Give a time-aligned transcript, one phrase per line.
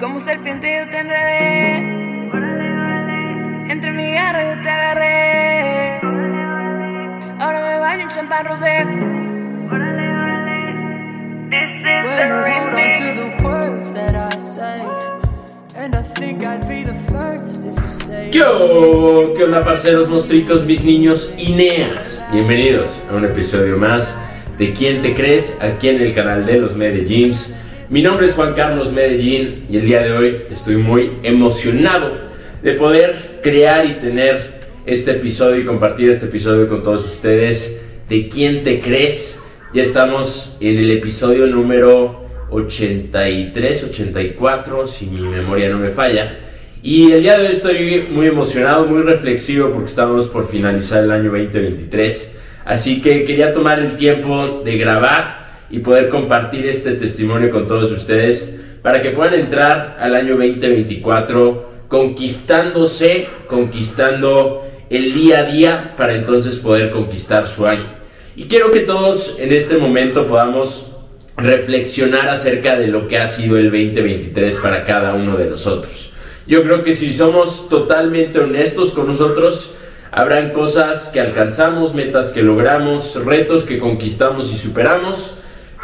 [0.00, 1.76] Como serpiente yo te enredé.
[3.70, 6.00] Entre mi garra yo te agarré.
[7.40, 8.84] Ahora me baño en champán rosé.
[12.06, 14.80] Hold on to the words that I say.
[15.76, 18.30] And I think I'd be the first if you stay.
[18.30, 22.24] ¿Qué, o- ¿Qué onda, parceros, mostricos, mis niños Ineas?
[22.32, 24.16] Bienvenidos a un episodio más
[24.58, 25.58] de ¿Quién te crees?
[25.60, 27.54] Aquí en el canal de los Medellíns.
[27.90, 32.16] Mi nombre es Juan Carlos Medellín y el día de hoy estoy muy emocionado
[32.62, 38.28] de poder crear y tener este episodio y compartir este episodio con todos ustedes de
[38.28, 39.38] ¿Quién te crees?
[39.74, 46.38] Ya estamos en el episodio número 83, 84, si mi memoria no me falla.
[46.82, 51.10] Y el día de hoy estoy muy emocionado, muy reflexivo porque estamos por finalizar el
[51.10, 52.38] año 2023.
[52.64, 55.43] Así que quería tomar el tiempo de grabar
[55.74, 61.70] y poder compartir este testimonio con todos ustedes para que puedan entrar al año 2024
[61.88, 67.92] conquistándose, conquistando el día a día para entonces poder conquistar su año.
[68.36, 70.92] Y quiero que todos en este momento podamos
[71.36, 76.12] reflexionar acerca de lo que ha sido el 2023 para cada uno de nosotros.
[76.46, 79.74] Yo creo que si somos totalmente honestos con nosotros,
[80.12, 85.38] habrán cosas que alcanzamos, metas que logramos, retos que conquistamos y superamos,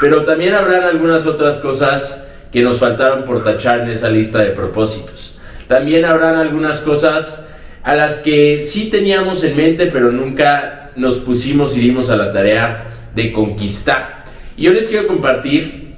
[0.00, 4.50] pero también habrán algunas otras cosas que nos faltaron por tachar en esa lista de
[4.50, 5.40] propósitos.
[5.66, 7.48] También habrán algunas cosas
[7.82, 12.32] a las que sí teníamos en mente, pero nunca nos pusimos y dimos a la
[12.32, 14.24] tarea de conquistar.
[14.56, 15.94] Y yo les quiero compartir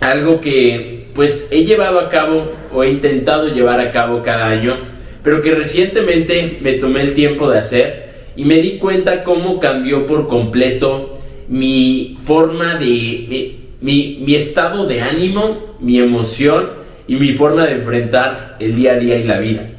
[0.00, 4.76] algo que pues he llevado a cabo o he intentado llevar a cabo cada año,
[5.22, 10.06] pero que recientemente me tomé el tiempo de hacer y me di cuenta cómo cambió
[10.06, 11.15] por completo
[11.48, 16.70] mi forma de, de- mi, mi estado de ánimo, mi emoción
[17.06, 19.70] y mi forma de enfrentar el día a día y la vida.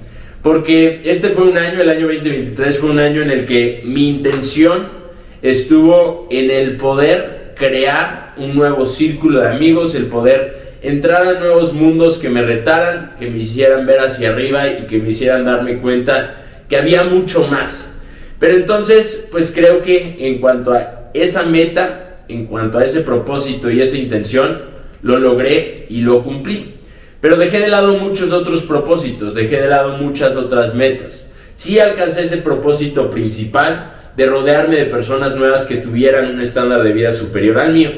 [0.44, 4.08] Porque este fue un año, el año 2023 fue un año en el que mi
[4.10, 4.88] intención
[5.42, 11.74] estuvo en el poder crear un nuevo círculo de amigos, el poder entrar a nuevos
[11.74, 15.80] mundos que me retaran, que me hicieran ver hacia arriba y que me hicieran darme
[15.80, 16.36] cuenta
[16.70, 18.00] que había mucho más.
[18.40, 23.70] Pero entonces, pues creo que en cuanto a esa meta, en cuanto a ese propósito
[23.70, 24.62] y esa intención,
[25.02, 26.76] lo logré y lo cumplí.
[27.22, 31.34] Pero dejé de lado muchos otros propósitos, dejé de lado muchas otras metas.
[31.56, 36.94] Sí alcancé ese propósito principal de rodearme de personas nuevas que tuvieran un estándar de
[36.94, 37.92] vida superior al mío,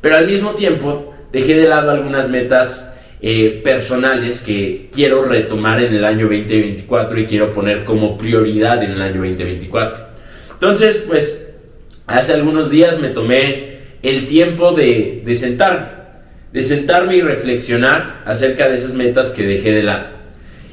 [0.00, 5.94] pero al mismo tiempo dejé de lado algunas metas eh, personales que quiero retomar en
[5.94, 9.98] el año 2024 y quiero poner como prioridad en el año 2024.
[10.52, 11.39] Entonces, pues,
[12.10, 15.86] hace algunos días me tomé el tiempo de, de sentarme,
[16.52, 20.20] de sentarme y reflexionar acerca de esas metas que dejé de lado.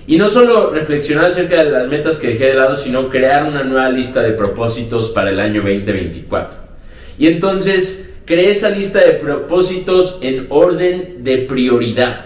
[0.08, 3.64] Y no solo reflexionar acerca de las metas que dejé de lado, sino crear una
[3.64, 6.60] nueva lista de propósitos para el año 2024.
[7.20, 12.26] Y entonces creé esa lista de propósitos en orden de prioridad.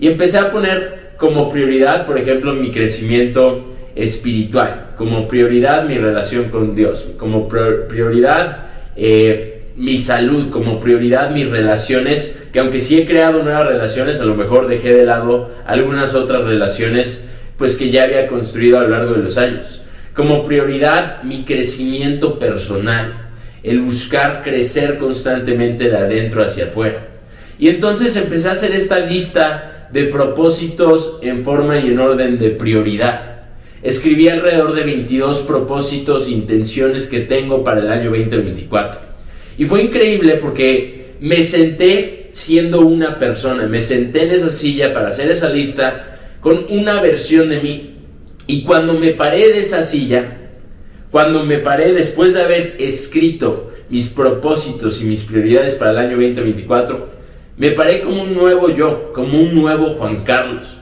[0.00, 6.50] Y empecé a poner como prioridad, por ejemplo, mi crecimiento espiritual, como prioridad mi relación
[6.50, 13.06] con Dios, como prioridad eh, mi salud, como prioridad mis relaciones, que aunque sí he
[13.06, 18.04] creado nuevas relaciones, a lo mejor dejé de lado algunas otras relaciones pues que ya
[18.04, 19.82] había construido a lo largo de los años.
[20.14, 23.28] Como prioridad mi crecimiento personal,
[23.62, 27.08] el buscar crecer constantemente de adentro hacia afuera.
[27.58, 32.50] Y entonces empecé a hacer esta lista de propósitos en forma y en orden de
[32.50, 33.35] prioridad.
[33.82, 39.00] Escribí alrededor de 22 propósitos, intenciones que tengo para el año 2024.
[39.58, 45.08] Y fue increíble porque me senté siendo una persona, me senté en esa silla para
[45.08, 47.96] hacer esa lista con una versión de mí.
[48.46, 50.50] Y cuando me paré de esa silla,
[51.10, 56.16] cuando me paré después de haber escrito mis propósitos y mis prioridades para el año
[56.16, 57.08] 2024,
[57.56, 60.78] me paré como un nuevo yo, como un nuevo Juan Carlos.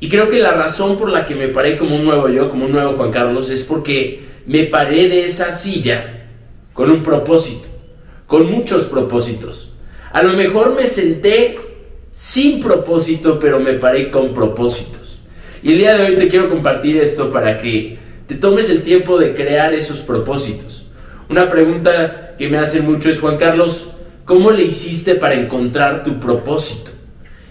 [0.00, 2.66] Y creo que la razón por la que me paré como un nuevo yo, como
[2.66, 6.26] un nuevo Juan Carlos, es porque me paré de esa silla
[6.72, 7.66] con un propósito,
[8.26, 9.72] con muchos propósitos.
[10.12, 11.58] A lo mejor me senté
[12.10, 15.18] sin propósito, pero me paré con propósitos.
[15.62, 19.18] Y el día de hoy te quiero compartir esto para que te tomes el tiempo
[19.18, 20.86] de crear esos propósitos.
[21.28, 23.90] Una pregunta que me hacen mucho es, Juan Carlos,
[24.24, 26.92] ¿cómo le hiciste para encontrar tu propósito?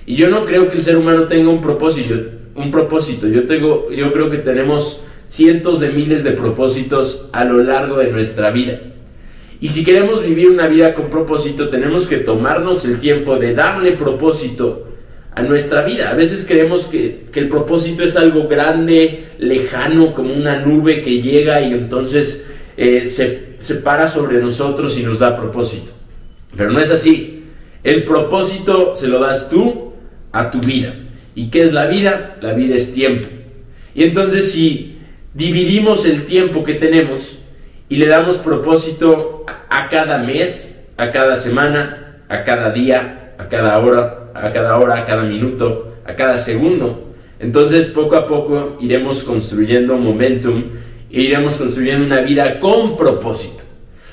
[0.07, 2.15] Y yo no creo que el ser humano tenga un propósito,
[2.55, 3.27] un propósito.
[3.27, 8.09] Yo tengo, yo creo que tenemos cientos de miles de propósitos a lo largo de
[8.09, 8.79] nuestra vida.
[9.59, 13.91] Y si queremos vivir una vida con propósito, tenemos que tomarnos el tiempo de darle
[13.91, 14.87] propósito
[15.35, 16.09] a nuestra vida.
[16.09, 21.21] A veces creemos que, que, el propósito es algo grande, lejano, como una nube que
[21.21, 25.91] llega y entonces eh, se, se para sobre nosotros y nos da propósito.
[26.55, 27.43] Pero no es así.
[27.83, 29.86] El propósito se lo das tú
[30.31, 30.93] a tu vida.
[31.35, 32.37] ¿Y qué es la vida?
[32.41, 33.27] La vida es tiempo.
[33.93, 34.97] Y entonces si
[35.33, 37.39] dividimos el tiempo que tenemos
[37.89, 43.77] y le damos propósito a cada mes, a cada semana, a cada día, a cada
[43.79, 47.13] hora, a cada hora, a cada minuto, a cada segundo.
[47.39, 50.63] Entonces poco a poco iremos construyendo momentum
[51.11, 53.63] e iremos construyendo una vida con propósito.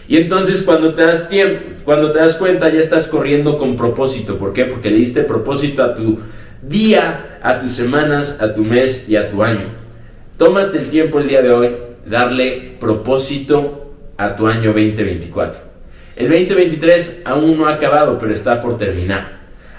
[0.09, 4.39] Y entonces cuando te das tiempo, cuando te das cuenta ya estás corriendo con propósito.
[4.39, 4.65] ¿Por qué?
[4.65, 6.19] Porque le diste propósito a tu
[6.63, 9.67] día, a tus semanas, a tu mes y a tu año.
[10.37, 11.71] Tómate el tiempo el día de hoy,
[12.07, 15.61] darle propósito a tu año 2024.
[16.17, 19.35] El 2023 aún no ha acabado, pero está por terminar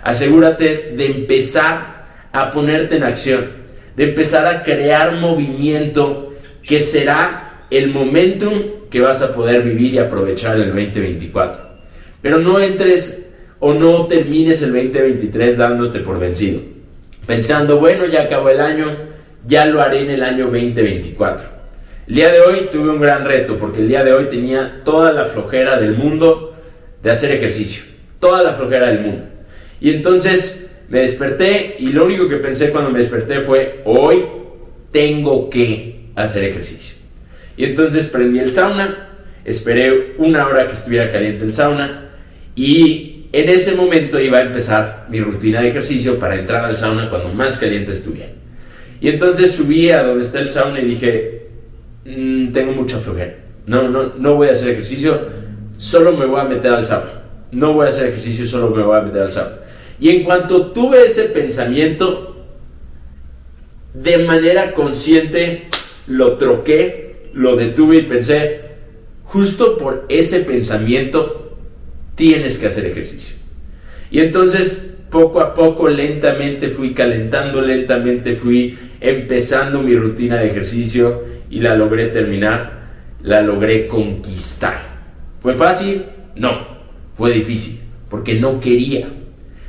[0.05, 3.47] asegúrate de empezar a ponerte en acción,
[3.95, 8.53] de empezar a crear movimiento que será el momentum
[8.95, 11.61] que vas a poder vivir y aprovechar el 2024.
[12.21, 16.61] Pero no entres o no termines el 2023 dándote por vencido,
[17.27, 18.85] pensando, bueno, ya acabó el año,
[19.45, 21.45] ya lo haré en el año 2024.
[22.07, 25.11] El día de hoy tuve un gran reto porque el día de hoy tenía toda
[25.11, 26.55] la flojera del mundo
[27.03, 27.83] de hacer ejercicio,
[28.21, 29.25] toda la flojera del mundo.
[29.81, 34.23] Y entonces me desperté y lo único que pensé cuando me desperté fue, hoy
[34.93, 37.04] tengo que hacer ejercicio.
[37.57, 39.09] Y entonces prendí el sauna,
[39.43, 42.09] esperé una hora que estuviera caliente el sauna
[42.55, 47.09] y en ese momento iba a empezar mi rutina de ejercicio para entrar al sauna
[47.09, 48.31] cuando más caliente estuviera.
[49.01, 51.47] Y entonces subí a donde está el sauna y dije,
[52.05, 53.35] mm, tengo mucha flojera,
[53.65, 55.19] no, no, no voy a hacer ejercicio,
[55.77, 57.21] solo me voy a meter al sauna.
[57.51, 59.55] No voy a hacer ejercicio, solo me voy a meter al sauna.
[59.99, 62.45] Y en cuanto tuve ese pensamiento,
[63.93, 65.67] de manera consciente
[66.07, 67.04] lo troqué,
[67.35, 68.61] lo detuve y pensé,
[69.25, 71.57] justo por ese pensamiento
[72.15, 73.35] tienes que hacer ejercicio.
[74.09, 81.23] Y entonces poco a poco, lentamente fui calentando, lentamente fui empezando mi rutina de ejercicio
[81.49, 82.89] y la logré terminar,
[83.21, 84.95] la logré conquistar.
[85.39, 86.03] ¿Fue fácil?
[86.35, 86.67] No,
[87.13, 87.79] fue difícil,
[88.09, 89.07] porque no quería.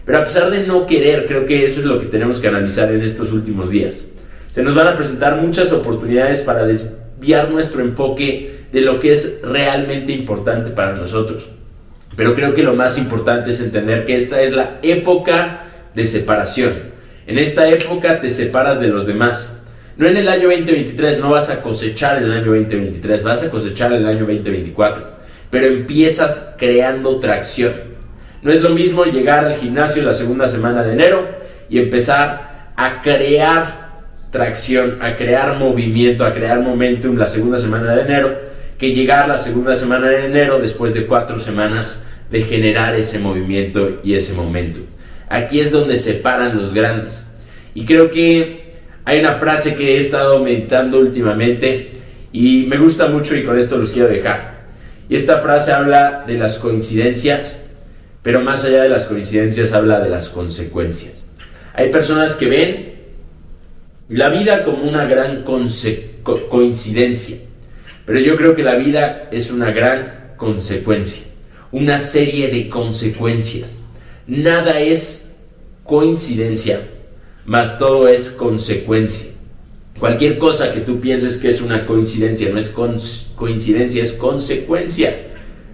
[0.04, 2.90] Pero a pesar de no querer, creo que eso es lo que tenemos que analizar
[2.92, 4.10] en estos últimos días.
[4.50, 6.66] Se nos van a presentar muchas oportunidades para
[7.26, 11.48] desviar nuestro enfoque de lo que es realmente importante para nosotros.
[12.14, 16.72] Pero creo que lo más importante es entender que esta es la época de separación.
[17.26, 19.64] En esta época te separas de los demás.
[19.96, 23.92] No en el año 2023, no vas a cosechar el año 2023, vas a cosechar
[23.92, 25.02] el año 2024.
[25.50, 27.72] Pero empiezas creando tracción.
[28.42, 31.26] No es lo mismo llegar al gimnasio la segunda semana de enero
[31.68, 33.85] y empezar a crear
[34.36, 38.38] tracción, a crear movimiento, a crear momentum la segunda semana de enero,
[38.78, 44.00] que llegar la segunda semana de enero después de cuatro semanas de generar ese movimiento
[44.04, 44.84] y ese momentum.
[45.28, 47.32] Aquí es donde se paran los grandes.
[47.74, 48.74] Y creo que
[49.04, 51.92] hay una frase que he estado meditando últimamente
[52.32, 54.66] y me gusta mucho y con esto los quiero dejar.
[55.08, 57.66] Y esta frase habla de las coincidencias
[58.26, 61.30] pero más allá de las coincidencias habla de las consecuencias.
[61.74, 62.95] Hay personas que ven
[64.08, 67.36] la vida como una gran coincidencia,
[68.04, 71.22] pero yo creo que la vida es una gran consecuencia,
[71.72, 73.86] una serie de consecuencias.
[74.28, 75.36] Nada es
[75.82, 76.80] coincidencia,
[77.44, 79.32] más todo es consecuencia.
[79.98, 82.68] Cualquier cosa que tú pienses que es una coincidencia no es
[83.34, 85.16] coincidencia, es consecuencia.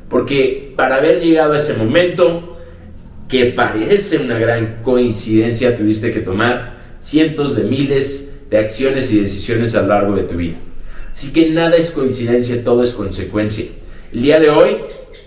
[0.08, 2.58] Porque para haber llegado a ese momento,
[3.28, 9.74] que parece una gran coincidencia, tuviste que tomar cientos de miles de acciones y decisiones
[9.74, 10.56] a lo largo de tu vida.
[11.12, 13.66] Así que nada es coincidencia, todo es consecuencia.
[14.12, 14.78] El día de hoy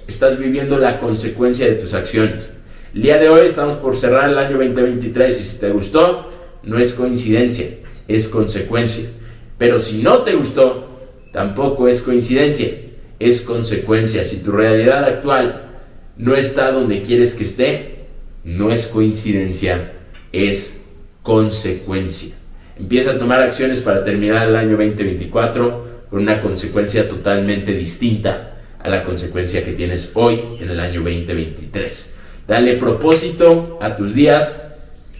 [0.07, 2.57] estás viviendo la consecuencia de tus acciones.
[2.93, 6.29] El día de hoy estamos por cerrar el año 2023 y si te gustó,
[6.63, 7.67] no es coincidencia,
[8.07, 9.09] es consecuencia.
[9.57, 12.69] Pero si no te gustó, tampoco es coincidencia,
[13.19, 14.23] es consecuencia.
[14.23, 15.73] Si tu realidad actual
[16.17, 18.05] no está donde quieres que esté,
[18.45, 19.93] no es coincidencia,
[20.31, 20.84] es
[21.25, 22.35] consecuencia.
[22.77, 28.87] Empieza a tomar acciones para terminar el año 2024 con una consecuencia totalmente distinta a
[28.89, 32.15] la consecuencia que tienes hoy en el año 2023.
[32.47, 34.71] Dale propósito a tus días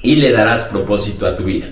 [0.04, 1.70] y le darás propósito a tu vida.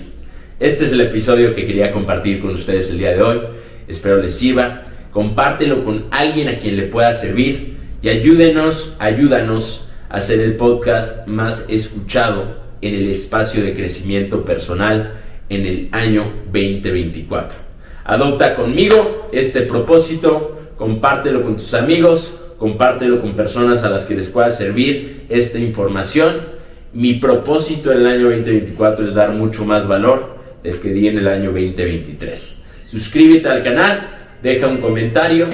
[0.58, 3.40] Este es el episodio que quería compartir con ustedes el día de hoy.
[3.86, 10.16] Espero les sirva compártelo con alguien a quien le pueda servir y ayúdenos, ayúdanos a
[10.16, 15.14] hacer el podcast más escuchado en el espacio de crecimiento personal
[15.48, 17.58] en el año 2024.
[18.04, 24.28] Adopta conmigo este propósito, compártelo con tus amigos, compártelo con personas a las que les
[24.28, 26.54] pueda servir esta información.
[26.92, 31.18] Mi propósito en el año 2024 es dar mucho más valor del que di en
[31.18, 32.64] el año 2023.
[32.84, 34.10] Suscríbete al canal,
[34.42, 35.48] deja un comentario,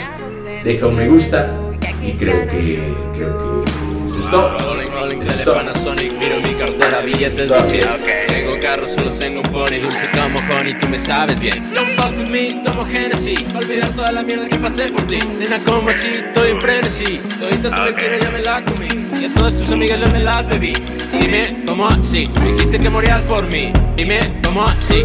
[0.65, 1.57] deja un me gusta
[2.05, 4.51] y creo que, creo que eso es todo.
[6.91, 7.89] Cartera, billetes de 100
[8.29, 11.73] Tengo carro, solo tengo un pony Dulce como honey, tú me sabes bien.
[11.73, 15.19] Don't fuck with me, tomo Genesis Pa' olvidar toda la mierda que pasé por ti.
[15.39, 17.21] Nena, como así, estoy en frenesí.
[17.41, 18.89] Todita tu mentira ya me la comí.
[19.21, 20.75] Y a todas tus amigas ya me las bebí.
[21.21, 22.29] Dime, ¿cómo así?
[22.45, 23.73] Dijiste que morías por mí.
[23.97, 25.05] Dime, ¿cómo así?